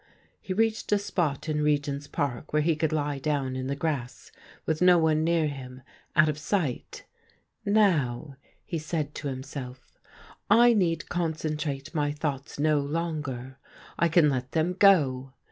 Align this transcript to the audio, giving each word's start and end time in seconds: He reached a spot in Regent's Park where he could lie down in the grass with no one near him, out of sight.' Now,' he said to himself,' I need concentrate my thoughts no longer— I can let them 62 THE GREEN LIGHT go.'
He 0.41 0.51
reached 0.51 0.91
a 0.91 0.97
spot 0.97 1.47
in 1.47 1.61
Regent's 1.61 2.07
Park 2.07 2.51
where 2.53 2.63
he 2.63 2.75
could 2.75 2.91
lie 2.91 3.19
down 3.19 3.55
in 3.55 3.67
the 3.67 3.75
grass 3.75 4.31
with 4.65 4.81
no 4.81 4.97
one 4.97 5.23
near 5.23 5.45
him, 5.45 5.83
out 6.15 6.27
of 6.27 6.39
sight.' 6.39 7.05
Now,' 7.67 8.35
he 8.65 8.79
said 8.79 9.13
to 9.13 9.27
himself,' 9.27 9.99
I 10.49 10.73
need 10.73 11.07
concentrate 11.07 11.93
my 11.93 12.11
thoughts 12.11 12.57
no 12.57 12.79
longer— 12.79 13.59
I 13.99 14.07
can 14.07 14.27
let 14.31 14.53
them 14.53 14.69
62 14.69 14.73
THE 14.73 14.79
GREEN 14.95 15.03
LIGHT 15.13 15.21
go.' 15.21 15.33